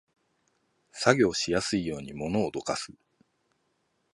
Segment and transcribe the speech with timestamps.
[0.91, 2.91] 作業しやすいように物をどかす